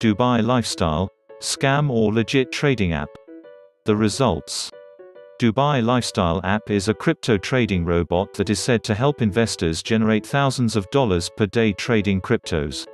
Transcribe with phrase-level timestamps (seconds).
[0.00, 1.10] Dubai Lifestyle,
[1.40, 3.08] scam or legit trading app.
[3.84, 4.70] The results.
[5.40, 10.24] Dubai Lifestyle app is a crypto trading robot that is said to help investors generate
[10.24, 12.86] thousands of dollars per day trading cryptos.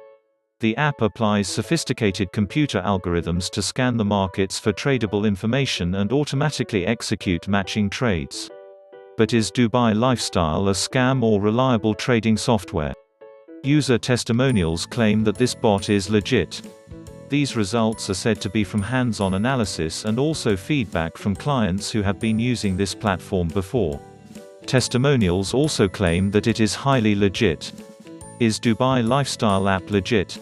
[0.61, 6.86] The app applies sophisticated computer algorithms to scan the markets for tradable information and automatically
[6.86, 8.48] execute matching trades.
[9.18, 12.95] But is Dubai Lifestyle a scam or reliable trading software?
[13.62, 16.61] User testimonials claim that this bot is legit.
[17.29, 22.03] These results are said to be from hands-on analysis and also feedback from clients who
[22.03, 24.00] have been using this platform before.
[24.66, 27.72] Testimonials also claim that it is highly legit.
[28.40, 30.39] Is Dubai Lifestyle app legit?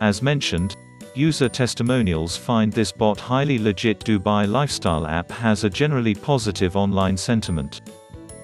[0.00, 0.76] As mentioned,
[1.14, 7.16] user testimonials find this bot highly legit Dubai Lifestyle app has a generally positive online
[7.16, 7.80] sentiment.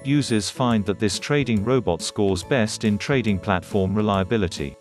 [0.05, 4.77] Users find that this trading robot scores best in trading platform reliability.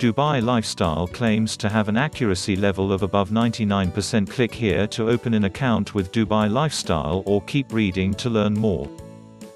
[0.00, 5.34] Dubai Lifestyle claims to have an accuracy level of above 99% click here to open
[5.34, 8.88] an account with Dubai Lifestyle or keep reading to learn more.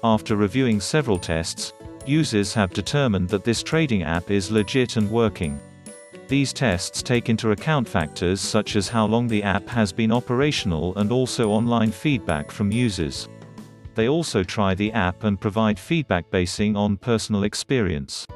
[0.03, 1.73] After reviewing several tests,
[2.05, 5.59] users have determined that this trading app is legit and working.
[6.27, 10.95] These tests take into account factors such as how long the app has been operational
[10.99, 13.29] and also online feedback from users.
[13.95, 18.27] They also try the app and provide feedback basing on personal experience.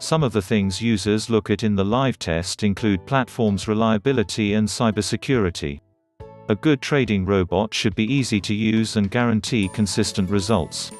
[0.00, 4.66] Some of the things users look at in the live test include platform's reliability and
[4.66, 5.78] cybersecurity.
[6.48, 10.90] A good trading robot should be easy to use and guarantee consistent results.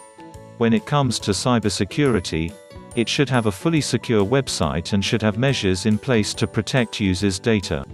[0.59, 2.53] When it comes to cybersecurity,
[2.95, 7.01] it should have a fully secure website and should have measures in place to protect
[7.01, 7.87] users' data.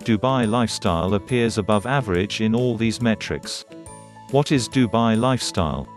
[0.00, 3.64] Dubai Lifestyle appears above average in all these metrics.
[4.32, 5.88] What is Dubai Lifestyle?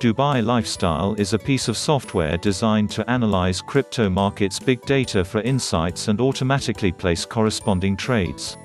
[0.00, 5.40] Dubai Lifestyle is a piece of software designed to analyze crypto markets' big data for
[5.40, 8.56] insights and automatically place corresponding trades.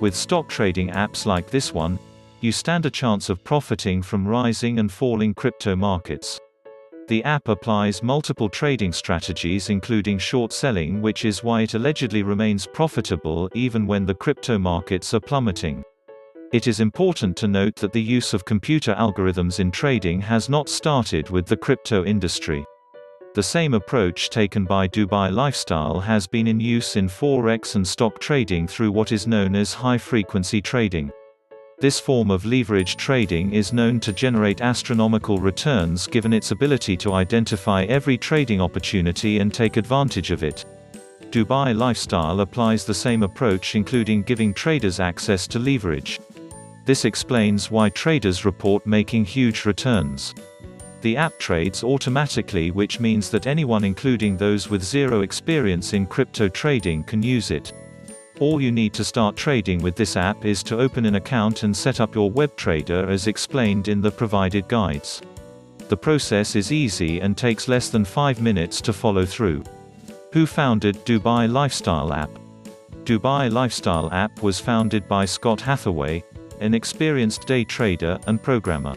[0.00, 1.96] With stock trading apps like this one,
[2.40, 6.40] you stand a chance of profiting from rising and falling crypto markets.
[7.06, 12.66] The app applies multiple trading strategies including short selling which is why it allegedly remains
[12.66, 15.84] profitable even when the crypto markets are plummeting.
[16.54, 20.68] It is important to note that the use of computer algorithms in trading has not
[20.68, 22.64] started with the crypto industry.
[23.34, 28.20] The same approach taken by Dubai Lifestyle has been in use in forex and stock
[28.20, 31.10] trading through what is known as high-frequency trading.
[31.80, 37.14] This form of leverage trading is known to generate astronomical returns given its ability to
[37.14, 40.64] identify every trading opportunity and take advantage of it.
[41.32, 46.20] Dubai Lifestyle applies the same approach including giving traders access to leverage.
[46.84, 50.34] This explains why traders report making huge returns.
[51.00, 56.48] The app trades automatically which means that anyone including those with zero experience in crypto
[56.48, 57.72] trading can use it.
[58.40, 61.74] All you need to start trading with this app is to open an account and
[61.74, 65.22] set up your web trader as explained in the provided guides.
[65.88, 69.62] The process is easy and takes less than 5 minutes to follow through.
[70.32, 72.30] Who founded Dubai Lifestyle app?
[73.04, 76.24] Dubai Lifestyle app was founded by Scott Hathaway,
[76.60, 78.94] an experienced day trader and programmer.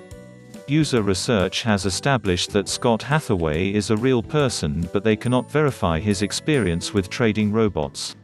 [0.68, 6.00] User research has established that Scott Hathaway is a real person but they cannot verify
[6.00, 8.16] his experience with trading robots.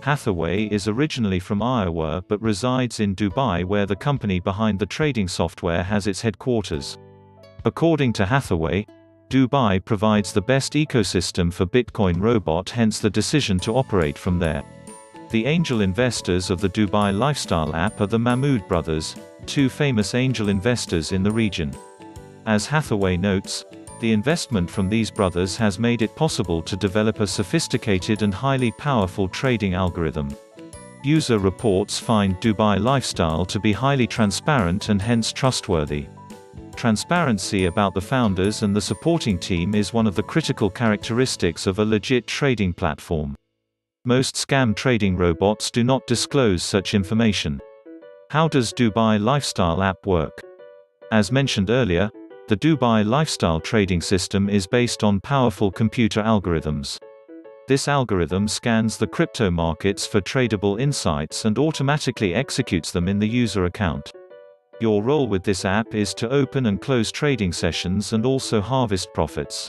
[0.00, 5.28] Hathaway is originally from Iowa but resides in Dubai where the company behind the trading
[5.28, 6.98] software has its headquarters.
[7.64, 8.86] According to Hathaway,
[9.30, 14.62] Dubai provides the best ecosystem for Bitcoin robot hence the decision to operate from there.
[15.30, 20.48] The angel investors of the Dubai Lifestyle app are the Mahmood brothers, two famous angel
[20.48, 21.74] investors in the region.
[22.46, 23.64] As Hathaway notes,
[23.98, 28.70] the investment from these brothers has made it possible to develop a sophisticated and highly
[28.70, 30.28] powerful trading algorithm.
[31.02, 36.06] User reports find Dubai Lifestyle to be highly transparent and hence trustworthy.
[36.76, 41.80] Transparency about the founders and the supporting team is one of the critical characteristics of
[41.80, 43.34] a legit trading platform.
[44.08, 47.60] Most scam trading robots do not disclose such information.
[48.30, 50.40] How does Dubai Lifestyle app work?
[51.10, 52.08] As mentioned earlier,
[52.46, 56.98] the Dubai lifestyle trading system is based on powerful computer algorithms.
[57.66, 63.26] This algorithm scans the crypto markets for tradable insights and automatically executes them in the
[63.26, 64.12] user account.
[64.80, 69.12] Your role with this app is to open and close trading sessions and also harvest
[69.14, 69.68] profits.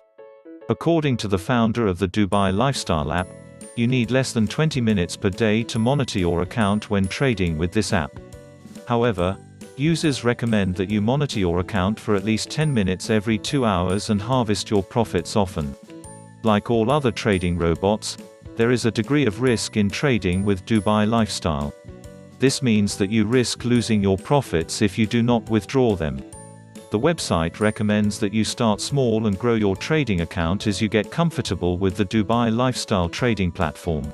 [0.69, 3.27] According to the founder of the Dubai Lifestyle app,
[3.75, 7.71] you need less than 20 minutes per day to monitor your account when trading with
[7.71, 8.11] this app.
[8.87, 9.37] However,
[9.77, 14.09] Users recommend that you monitor your account for at least 10 minutes every 2 hours
[14.09, 15.75] and harvest your profits often.
[16.41, 18.17] Like all other trading robots,
[18.57, 21.75] There is a degree of risk in trading with Dubai Lifestyle.
[22.39, 26.23] This means that you risk losing your profits if you do not withdraw them.
[26.97, 31.11] The website recommends that you start small and grow your trading account as you get
[31.11, 34.11] comfortable with the Dubai Lifestyle trading platform.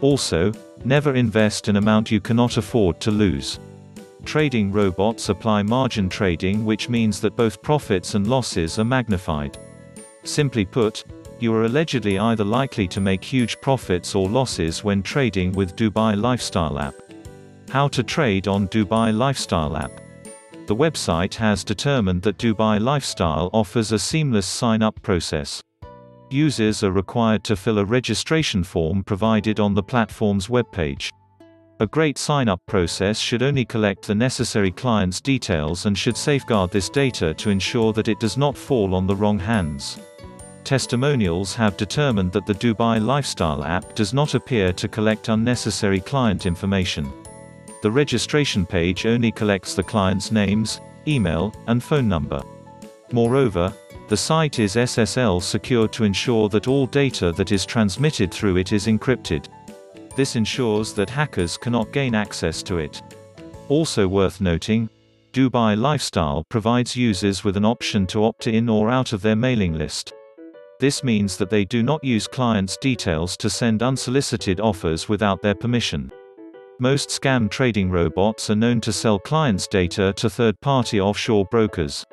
[0.00, 0.52] Also,
[0.84, 3.60] never invest an amount you cannot afford to lose.
[4.24, 9.56] Trading robots apply margin trading which means that both profits and losses are magnified.
[10.24, 11.04] Simply put,
[11.38, 16.20] you are allegedly either likely to make huge profits or losses when trading with Dubai
[16.20, 16.96] Lifestyle app.
[17.70, 20.07] How to trade on Dubai Lifestyle app.
[20.68, 25.62] The website has determined that Dubai Lifestyle offers a seamless sign-up process.
[26.28, 31.08] Users are required to fill a registration form provided on the platform's webpage.
[31.80, 36.90] A great sign-up process should only collect the necessary client's details and should safeguard this
[36.90, 39.98] data to ensure that it does not fall on the wrong hands.
[40.64, 46.44] Testimonials have determined that the Dubai Lifestyle app does not appear to collect unnecessary client
[46.44, 47.10] information.
[47.80, 52.42] The registration page only collects the client's names, email, and phone number.
[53.12, 53.72] Moreover,
[54.08, 58.72] the site is SSL secure to ensure that all data that is transmitted through it
[58.72, 59.46] is encrypted.
[60.16, 63.00] This ensures that hackers cannot gain access to it.
[63.68, 64.88] Also worth noting,
[65.32, 69.74] Dubai Lifestyle provides users with an option to opt in or out of their mailing
[69.74, 70.14] list.
[70.80, 75.54] This means that they do not use clients' details to send unsolicited offers without their
[75.54, 76.10] permission.
[76.80, 82.06] Most scam trading robots are known to sell clients' data to third-party offshore brokers.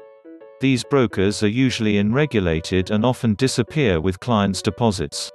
[0.60, 5.32] These brokers are usually unregulated and often disappear with clients' deposits.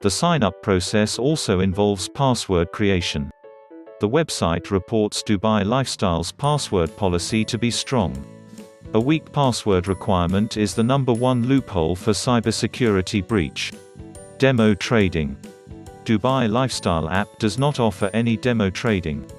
[0.00, 3.30] The sign-up process also involves password creation.
[4.00, 8.22] The website reports Dubai Lifestyle's password policy to be strong.
[8.92, 13.72] A weak password requirement is the number one loophole for cybersecurity breach.
[14.36, 15.38] Demo trading.
[16.08, 19.30] Dubai Lifestyle app does not offer any demo trading.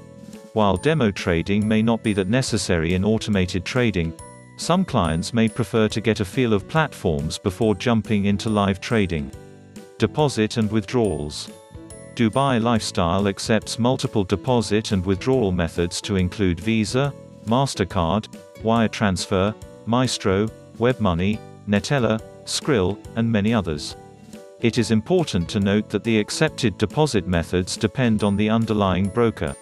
[0.54, 4.14] While demo trading may not be that necessary in automated trading,
[4.56, 9.32] some clients may prefer to get a feel of platforms before jumping into live trading.
[9.98, 11.50] Deposit and withdrawals.
[12.14, 17.12] Dubai Lifestyle accepts multiple deposit and withdrawal methods to include Visa,
[17.48, 18.28] MasterCard,
[18.62, 19.56] wire transfer,
[19.88, 20.46] Maestro,
[20.78, 23.96] WebMoney, Neteller, Skrill, and many others.
[24.62, 29.56] It is important to note that the accepted deposit methods depend on the underlying broker.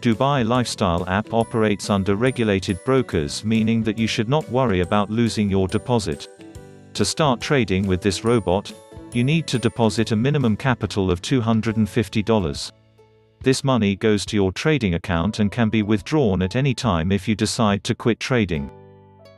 [0.00, 5.50] Dubai Lifestyle app operates under regulated brokers meaning that you should not worry about losing
[5.50, 6.28] your deposit.
[6.94, 8.72] To start trading with this robot,
[9.12, 12.72] you need to deposit a minimum capital of $250.
[13.42, 17.26] This money goes to your trading account and can be withdrawn at any time if
[17.26, 18.70] you decide to quit trading.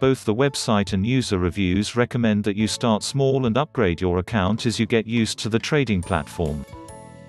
[0.01, 4.65] Both the website and user reviews recommend that you start small and upgrade your account
[4.65, 6.65] as you get used to the trading platform.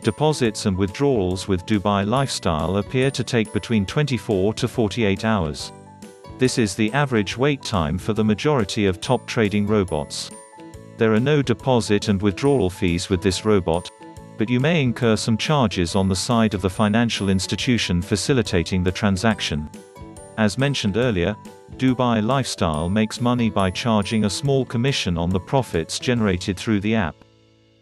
[0.04, 5.74] Deposits and withdrawals with Dubai Lifestyle appear to take between 24 to 48 hours.
[6.40, 10.32] This is the average wait time for the majority of top trading robots.
[10.98, 13.92] There are no deposit and withdrawal fees with this robot,
[14.38, 18.94] but you may incur some charges on the side of the financial institution facilitating the
[18.94, 19.70] transaction.
[20.42, 21.36] As mentioned earlier,
[21.78, 26.96] Dubai Lifestyle makes money by charging a small commission on the profits generated through the
[26.96, 27.16] app.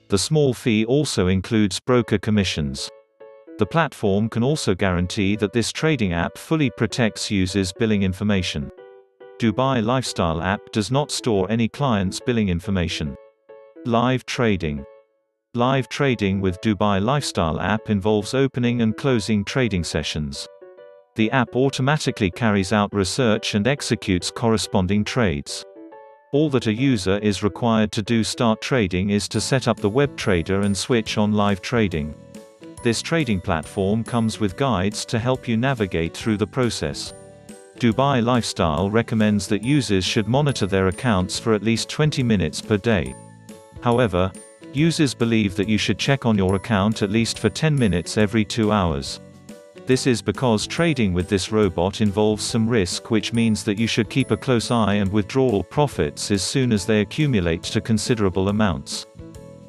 [0.10, 2.90] The small fee also includes broker commissions.
[3.60, 8.70] The platform can also guarantee that this trading app fully protects users' billing information.
[9.40, 13.16] Dubai Lifestyle app does not store any clients' billing information.
[13.86, 14.84] Live trading.
[15.54, 20.46] Live trading with Dubai Lifestyle app involves opening and closing trading sessions.
[21.20, 25.66] The app automatically carries out research and executes corresponding trades.
[26.32, 29.90] All that a user is required to do start trading is to set up the
[29.90, 32.16] web trader and switch on live trading.
[32.84, 37.14] This trading platform comes with guides to help you navigate through the process.
[37.80, 42.78] Dubai Lifestyle recommends that users should monitor their accounts for at least 20 minutes per
[42.78, 43.14] day.
[43.82, 44.32] However,
[44.72, 48.46] users believe that you should check on your account at least for 10 minutes every
[48.46, 49.20] 2 hours.
[49.90, 54.08] This is because trading with this robot involves some risk which means that you should
[54.08, 59.08] keep a close eye and withdraw profits as soon as they accumulate to considerable amounts.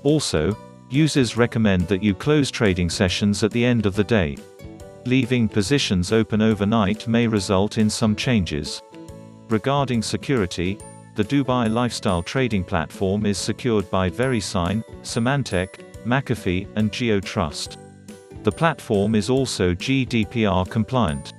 [0.02, 0.54] Also,
[0.90, 4.36] users recommend that you close trading sessions at the end of the day.
[5.06, 8.82] Leaving positions open overnight may result in some changes.
[9.48, 10.76] Regarding security,
[11.16, 17.78] the Dubai Lifestyle trading platform is secured by VeriSign, Symantec, McAfee, and GeoTrust.
[18.42, 21.34] The platform is also GDPR compliant.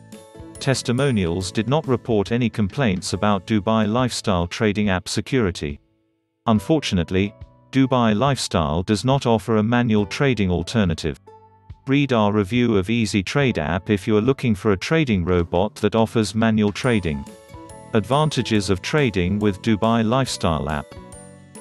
[0.59, 5.79] Testimonials did not report any complaints about Dubai lifestyle trading app security.
[6.45, 7.33] Unfortunately,
[7.71, 11.19] Dubai Lifestyle does not offer a manual trading alternative.
[11.87, 15.73] Read our review of Easy Trade app if you are looking for a trading robot
[15.75, 17.25] that offers manual trading.
[17.93, 20.85] Advantages of trading with Dubai Lifestyle app.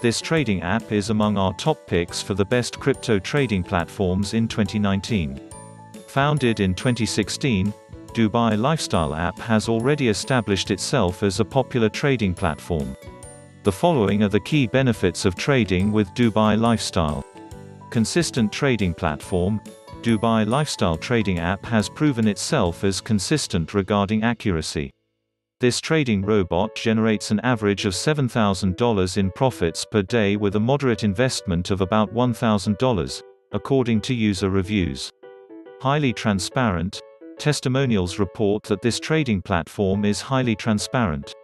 [0.00, 4.48] This trading app is among our top picks for the best crypto trading platforms in
[4.48, 5.38] 2019.
[6.06, 7.70] Founded in 2016,
[8.14, 12.96] Dubai Lifestyle app has already established itself as a popular trading platform.
[13.62, 17.22] The following are the key benefits of trading with Dubai Lifestyle.
[17.90, 19.60] Consistent trading platform,
[20.00, 24.90] Dubai Lifestyle Trading app has proven itself as consistent regarding accuracy.
[25.60, 31.04] This trading robot generates an average of $7,000 in profits per day with a moderate
[31.04, 35.12] investment of about $1,000, according to user reviews.
[35.82, 37.02] Highly transparent,
[37.38, 41.34] testimonials report that this trading platform is highly transparent.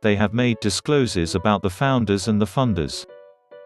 [0.00, 3.04] They have made disclosures about the founders and the funders.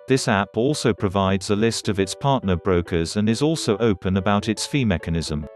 [0.09, 4.49] This app also provides a list of its partner brokers and is also open about
[4.49, 5.47] its fee mechanism.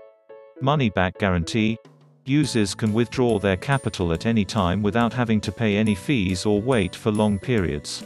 [0.61, 1.77] Money back guarantee
[2.29, 6.61] users can withdraw their capital at any time without having to pay any fees or
[6.61, 8.05] wait for long periods.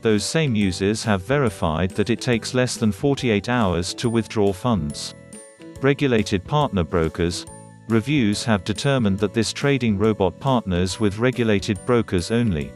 [0.00, 5.14] Those same users have verified that it takes less than 48 hours to withdraw funds.
[5.82, 7.44] Regulated partner brokers,
[7.88, 12.72] reviews have determined that this trading robot partners with regulated brokers only.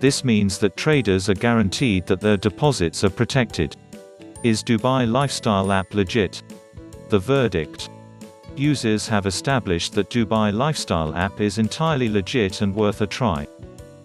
[0.00, 3.76] This means that traders are guaranteed that their deposits are protected.
[4.42, 6.42] Is Dubai Lifestyle app legit?
[7.08, 7.90] The verdict.
[8.60, 13.48] Users have established that Dubai Lifestyle app is entirely legit and worth a try.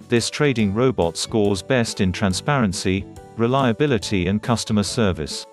[0.08, 3.04] This trading robot scores best in transparency,
[3.36, 5.46] reliability and customer service.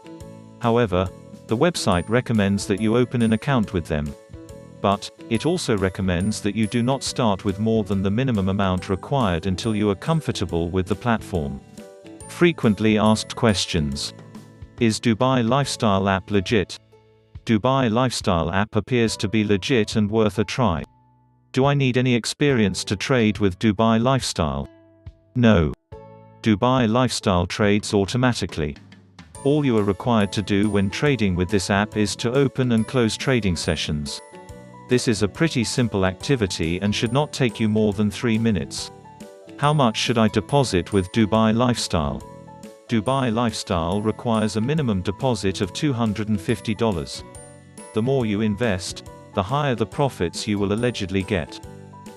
[0.61, 1.09] However,
[1.49, 4.15] the website recommends that you open an account with them.
[4.81, 8.89] But, it also recommends that you do not start with more than the minimum amount
[8.89, 11.61] required until you are comfortable with the platform.
[12.29, 14.15] Frequently asked questions.
[14.79, 16.79] Is Dubai Lifestyle app legit?
[17.45, 20.85] Dubai Lifestyle app appears to be legit and worth a try.
[21.51, 24.69] Do I need any experience to trade with Dubai Lifestyle?
[25.35, 25.73] No.
[26.43, 28.77] Dubai Lifestyle trades automatically.
[29.43, 32.87] All you are required to do when trading with this app is to open and
[32.87, 34.21] close trading sessions.
[34.89, 38.93] This is a pretty simple activity and should not take you more than 3 minutes.
[39.59, 42.23] How much should I deposit with Dubai Lifestyle?
[42.89, 47.25] Dubai Lifestyle requires a minimum deposit of $250.
[47.95, 51.65] The more you invest, the higher the profits you will allegedly get.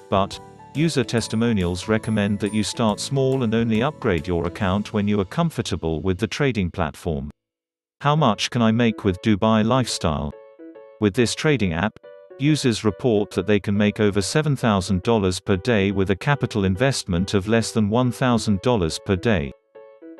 [0.10, 0.39] But,
[0.74, 5.25] user testimonials recommend that you start small and only upgrade your account when you are
[5.25, 7.32] comfortable with the trading platform.
[8.01, 10.34] How much can I make with Dubai Lifestyle?
[11.00, 12.00] With this trading app,
[12.38, 17.48] Users report that they can make over $7,000 per day with a capital investment of
[17.48, 19.53] less than $1,000 per day.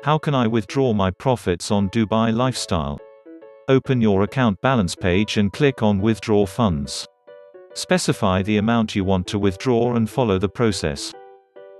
[0.02, 2.98] How can I withdraw my profits on Dubai Lifestyle?
[3.68, 7.04] Open your account balance page and click on Withdraw Funds.
[7.74, 11.12] Specify the amount you want to withdraw and follow the process.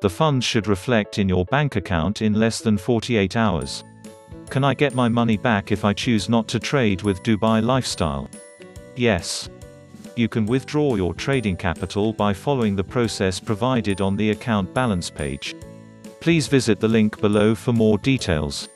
[0.01, 3.85] The funds should reflect in your bank account in less than 48 hours.
[4.51, 8.29] Can I get my money back if I choose not to trade with Dubai Lifestyle?
[8.97, 9.49] Yes.
[10.17, 15.09] You can withdraw your trading capital by following the process provided on the account balance
[15.09, 15.55] page.
[16.19, 18.69] Please visit the link below for more details.